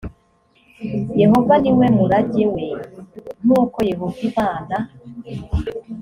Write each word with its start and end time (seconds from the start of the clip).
yehova 1.21 1.53
ni 1.63 1.71
we 1.77 1.85
murage 1.97 2.43
we 2.53 2.65
nk 3.45 3.49
uko 3.61 3.77
yehova 3.89 4.17
imana 4.29 4.75